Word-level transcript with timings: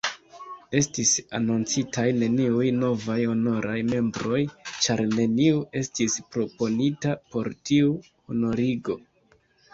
Estis 0.77 1.09
anoncitaj 1.39 2.05
neniuj 2.23 2.69
novaj 2.77 3.17
honoraj 3.33 3.75
membroj, 3.91 4.41
ĉar 4.87 5.05
neniu 5.13 5.61
estis 5.83 6.17
proponita 6.37 7.15
por 7.31 7.53
tiu 7.71 7.95
honorigo. 8.09 8.99